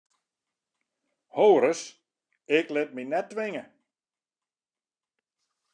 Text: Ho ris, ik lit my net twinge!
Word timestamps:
Ho 1.39 1.45
ris, 1.65 1.81
ik 2.57 2.67
lit 2.75 2.91
my 2.95 3.03
net 3.11 3.27
twinge! 3.31 3.63